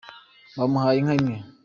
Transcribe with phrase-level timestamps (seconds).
[0.57, 1.35] bamuhaye inka imwe